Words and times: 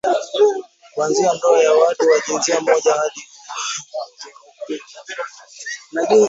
kuanzia 0.93 1.33
ndoa 1.33 1.63
za 1.63 1.71
watu 1.73 2.07
wa 2.09 2.19
jinsia 2.27 2.61
moja 2.61 2.93
hadi 2.93 3.21
kuwahukumu 5.91 6.19